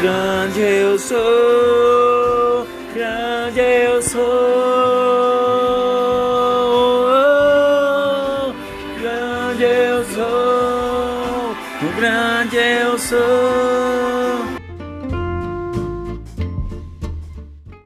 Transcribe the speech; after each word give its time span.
grande 0.00 0.60
eu 0.60 0.98
sou, 0.98 2.66
grande 2.94 3.60
eu 3.60 4.02
sou, 4.02 4.20
grande 9.00 9.64
eu 9.64 10.04
sou, 10.04 11.56
grande 11.96 12.56
eu 12.56 12.98
sou. 12.98 13.63